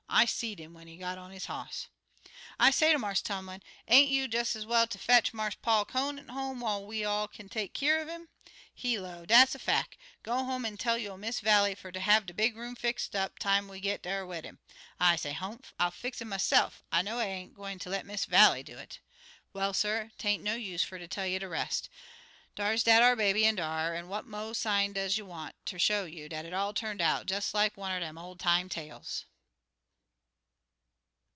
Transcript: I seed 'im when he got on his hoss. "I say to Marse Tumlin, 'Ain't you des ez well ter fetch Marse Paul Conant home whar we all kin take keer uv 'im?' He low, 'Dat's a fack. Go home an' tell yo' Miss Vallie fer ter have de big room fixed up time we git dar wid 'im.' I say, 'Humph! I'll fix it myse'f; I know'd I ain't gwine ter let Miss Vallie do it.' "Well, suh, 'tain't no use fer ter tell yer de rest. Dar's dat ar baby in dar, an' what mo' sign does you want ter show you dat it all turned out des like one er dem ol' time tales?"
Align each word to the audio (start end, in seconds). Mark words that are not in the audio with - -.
I 0.13 0.25
seed 0.25 0.59
'im 0.59 0.73
when 0.73 0.87
he 0.87 0.97
got 0.97 1.17
on 1.17 1.31
his 1.31 1.45
hoss. 1.45 1.87
"I 2.59 2.69
say 2.69 2.91
to 2.91 2.99
Marse 2.99 3.21
Tumlin, 3.21 3.63
'Ain't 3.87 4.09
you 4.11 4.27
des 4.27 4.41
ez 4.57 4.65
well 4.65 4.85
ter 4.85 4.99
fetch 4.99 5.33
Marse 5.33 5.55
Paul 5.55 5.85
Conant 5.85 6.29
home 6.31 6.59
whar 6.59 6.81
we 6.81 7.05
all 7.05 7.29
kin 7.29 7.47
take 7.47 7.73
keer 7.73 8.03
uv 8.05 8.09
'im?' 8.09 8.27
He 8.75 8.99
low, 8.99 9.25
'Dat's 9.25 9.55
a 9.55 9.59
fack. 9.59 9.97
Go 10.21 10.43
home 10.43 10.65
an' 10.65 10.75
tell 10.75 10.97
yo' 10.97 11.15
Miss 11.15 11.39
Vallie 11.39 11.75
fer 11.75 11.93
ter 11.93 12.01
have 12.01 12.25
de 12.25 12.33
big 12.33 12.57
room 12.57 12.75
fixed 12.75 13.15
up 13.15 13.39
time 13.39 13.69
we 13.69 13.79
git 13.79 14.03
dar 14.03 14.25
wid 14.25 14.45
'im.' 14.45 14.59
I 14.99 15.15
say, 15.15 15.31
'Humph! 15.31 15.73
I'll 15.79 15.91
fix 15.91 16.19
it 16.21 16.25
myse'f; 16.27 16.83
I 16.91 17.01
know'd 17.01 17.21
I 17.21 17.25
ain't 17.27 17.55
gwine 17.55 17.79
ter 17.79 17.89
let 17.89 18.05
Miss 18.05 18.25
Vallie 18.25 18.63
do 18.63 18.77
it.' 18.77 18.99
"Well, 19.53 19.73
suh, 19.73 20.09
'tain't 20.17 20.43
no 20.43 20.55
use 20.55 20.83
fer 20.83 20.99
ter 20.99 21.07
tell 21.07 21.25
yer 21.25 21.39
de 21.39 21.47
rest. 21.47 21.89
Dar's 22.55 22.83
dat 22.83 23.01
ar 23.01 23.15
baby 23.15 23.45
in 23.45 23.55
dar, 23.55 23.95
an' 23.95 24.09
what 24.09 24.25
mo' 24.27 24.51
sign 24.51 24.91
does 24.91 25.17
you 25.17 25.25
want 25.25 25.55
ter 25.65 25.79
show 25.79 26.03
you 26.03 26.27
dat 26.27 26.45
it 26.45 26.53
all 26.53 26.73
turned 26.73 27.01
out 27.01 27.27
des 27.27 27.41
like 27.53 27.77
one 27.77 27.93
er 27.93 28.01
dem 28.01 28.17
ol' 28.17 28.35
time 28.35 28.67
tales?" 28.67 29.25